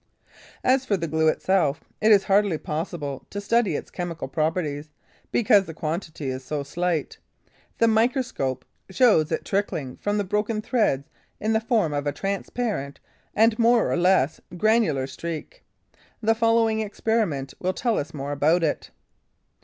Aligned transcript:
As 0.63 0.83
for 0.83 0.97
the 0.97 1.05
glue 1.05 1.27
itself, 1.27 1.81
it 2.01 2.11
is 2.11 2.23
hardly 2.23 2.57
possible 2.57 3.27
to 3.29 3.39
study 3.39 3.75
its 3.75 3.91
chemical 3.91 4.27
properties, 4.27 4.89
because 5.31 5.67
the 5.67 5.75
quantity 5.75 6.29
is 6.29 6.43
so 6.43 6.63
slight. 6.63 7.19
The 7.77 7.87
microscope 7.87 8.65
shows 8.89 9.31
it 9.31 9.45
trickling 9.45 9.97
from 9.97 10.17
the 10.17 10.23
broken 10.23 10.59
threads 10.59 11.07
in 11.39 11.53
the 11.53 11.61
form 11.61 11.93
of 11.93 12.07
a 12.07 12.11
transparent 12.11 12.99
and 13.35 13.59
more 13.59 13.91
or 13.91 13.95
less 13.95 14.41
granular 14.57 15.05
streak. 15.05 15.61
The 16.19 16.33
following 16.33 16.79
experiment 16.79 17.53
will 17.59 17.71
tell 17.73 17.99
us 17.99 18.11
more 18.11 18.31
about 18.31 18.63
it. 18.63 18.89